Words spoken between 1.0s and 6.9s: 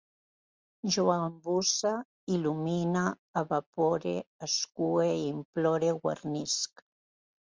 embusse, il·lumine, evapore, escue, implore, guarnisc